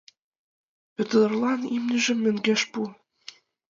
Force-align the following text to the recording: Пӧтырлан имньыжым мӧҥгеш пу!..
Пӧтырлан 0.95 1.61
имньыжым 1.75 2.17
мӧҥгеш 2.23 2.61
пу!.. 2.71 2.81